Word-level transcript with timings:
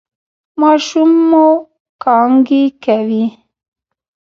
ماشوم 0.61 1.11
مو 1.29 1.47
کانګې 2.03 2.63
کوي؟ 2.83 3.25